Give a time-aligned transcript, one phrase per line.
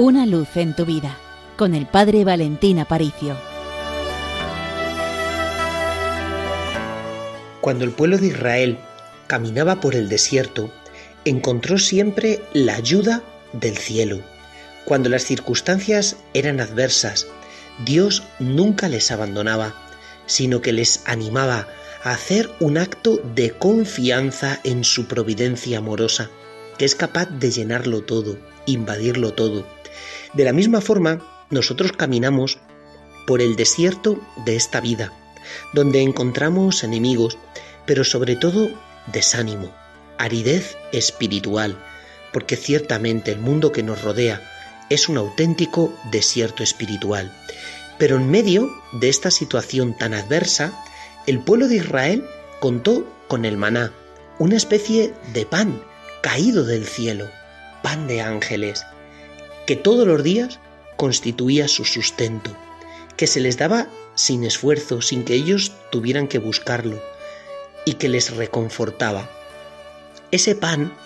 [0.00, 1.18] Una luz en tu vida
[1.56, 3.36] con el Padre Valentín Aparicio.
[7.60, 8.78] Cuando el pueblo de Israel
[9.26, 10.70] caminaba por el desierto,
[11.24, 14.20] encontró siempre la ayuda del cielo.
[14.84, 17.26] Cuando las circunstancias eran adversas,
[17.84, 19.74] Dios nunca les abandonaba,
[20.26, 21.66] sino que les animaba
[22.04, 26.30] a hacer un acto de confianza en su providencia amorosa,
[26.78, 29.77] que es capaz de llenarlo todo, invadirlo todo.
[30.34, 31.20] De la misma forma,
[31.50, 32.58] nosotros caminamos
[33.26, 35.12] por el desierto de esta vida,
[35.72, 37.38] donde encontramos enemigos,
[37.86, 38.70] pero sobre todo
[39.12, 39.74] desánimo,
[40.18, 41.78] aridez espiritual,
[42.32, 44.42] porque ciertamente el mundo que nos rodea
[44.90, 47.32] es un auténtico desierto espiritual.
[47.98, 50.72] Pero en medio de esta situación tan adversa,
[51.26, 52.24] el pueblo de Israel
[52.60, 53.92] contó con el maná,
[54.38, 55.82] una especie de pan
[56.22, 57.28] caído del cielo,
[57.82, 58.84] pan de ángeles,
[59.68, 60.60] que todos los días
[60.96, 62.56] constituía su sustento,
[63.18, 66.98] que se les daba sin esfuerzo, sin que ellos tuvieran que buscarlo,
[67.84, 69.28] y que les reconfortaba.
[70.30, 70.96] Ese pan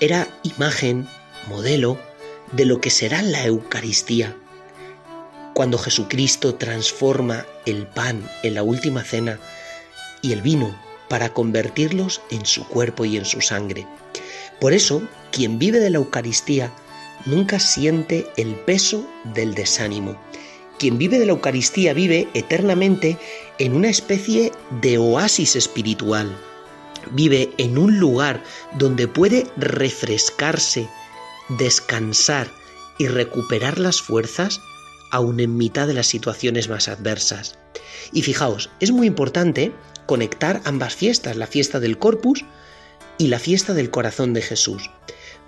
[0.00, 1.06] era imagen,
[1.46, 1.98] modelo,
[2.52, 4.34] de lo que será la Eucaristía,
[5.52, 9.38] cuando Jesucristo transforma el pan en la última cena
[10.22, 10.74] y el vino
[11.10, 13.86] para convertirlos en su cuerpo y en su sangre.
[14.58, 16.72] Por eso, quien vive de la Eucaristía
[17.26, 20.16] nunca siente el peso del desánimo.
[20.78, 23.18] Quien vive de la Eucaristía vive eternamente
[23.58, 26.34] en una especie de oasis espiritual.
[27.12, 28.42] Vive en un lugar
[28.78, 30.88] donde puede refrescarse,
[31.58, 32.48] descansar
[32.98, 34.60] y recuperar las fuerzas
[35.10, 37.58] aun en mitad de las situaciones más adversas.
[38.12, 39.72] Y fijaos, es muy importante
[40.06, 42.44] conectar ambas fiestas, la fiesta del Corpus
[43.18, 44.90] y la fiesta del corazón de Jesús,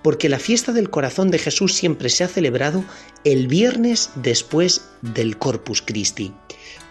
[0.03, 2.85] porque la fiesta del corazón de Jesús siempre se ha celebrado
[3.25, 6.35] el viernes después del Corpus Christi,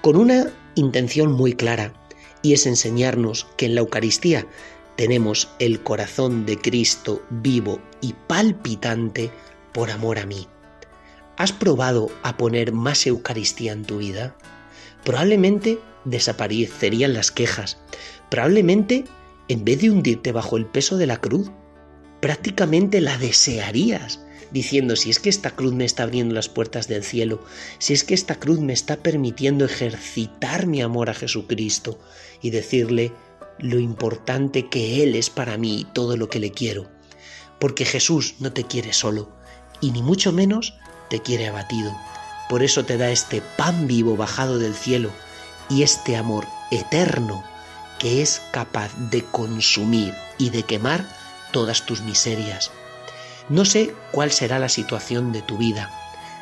[0.02, 1.94] con una intención muy clara,
[2.42, 4.48] y es enseñarnos que en la Eucaristía
[4.96, 9.32] tenemos el corazón de Cristo vivo y palpitante
[9.74, 10.48] por amor a mí.
[11.38, 14.36] ¿Has probado a poner más Eucaristía en tu vida?
[15.04, 17.78] Probablemente desaparecerían las quejas.
[18.30, 19.06] Probablemente,
[19.48, 21.52] en vez de hundirte bajo el peso de la cruz,
[22.22, 24.20] prácticamente la desearías,
[24.52, 27.44] diciendo, si es que esta cruz me está abriendo las puertas del cielo,
[27.80, 32.00] si es que esta cruz me está permitiendo ejercitar mi amor a Jesucristo
[32.42, 33.12] y decirle
[33.60, 36.90] lo importante que Él es para mí y todo lo que le quiero.
[37.60, 39.32] Porque Jesús no te quiere solo,
[39.82, 40.76] y ni mucho menos
[41.10, 41.96] te quiere abatido.
[42.50, 45.12] Por eso te da este pan vivo bajado del cielo
[45.70, 47.44] y este amor eterno
[48.00, 51.21] que es capaz de consumir y de quemar
[51.52, 52.72] todas tus miserias.
[53.50, 55.90] No sé cuál será la situación de tu vida,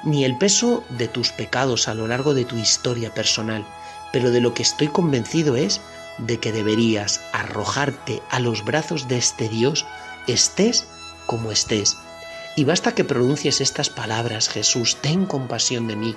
[0.03, 3.66] ni el peso de tus pecados a lo largo de tu historia personal,
[4.12, 5.81] pero de lo que estoy convencido es
[6.18, 9.86] de que deberías arrojarte a los brazos de este Dios,
[10.28, 10.86] estés
[11.26, 11.97] como estés,
[12.56, 16.16] y basta que pronuncies estas palabras, Jesús, ten compasión de mí,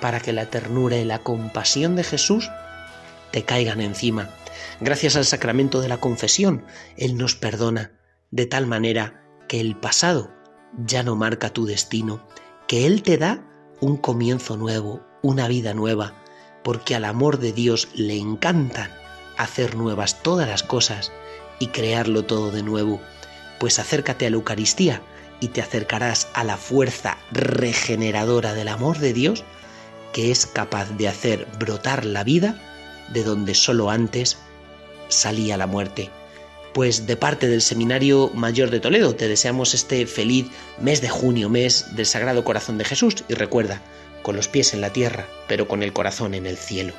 [0.00, 2.50] para que la ternura y la compasión de Jesús
[3.30, 4.30] te caigan encima.
[4.80, 6.64] Gracias al sacramento de la confesión,
[6.96, 7.92] Él nos perdona,
[8.32, 10.32] de tal manera que el pasado
[10.84, 12.26] ya no marca tu destino,
[12.66, 13.46] que Él te da
[13.80, 16.14] un comienzo nuevo, una vida nueva,
[16.64, 18.90] porque al amor de Dios le encantan
[19.38, 21.12] hacer nuevas todas las cosas
[21.60, 23.00] y crearlo todo de nuevo.
[23.60, 25.02] Pues acércate a la Eucaristía,
[25.42, 29.42] y te acercarás a la fuerza regeneradora del amor de Dios
[30.12, 32.54] que es capaz de hacer brotar la vida
[33.12, 34.38] de donde solo antes
[35.08, 36.10] salía la muerte.
[36.72, 40.46] Pues de parte del Seminario Mayor de Toledo te deseamos este feliz
[40.80, 43.80] mes de junio, mes del Sagrado Corazón de Jesús y recuerda,
[44.22, 46.94] con los pies en la tierra, pero con el corazón en el cielo.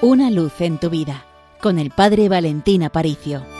[0.00, 1.24] Una luz en tu vida
[1.64, 3.53] con el Padre Valentín Aparicio.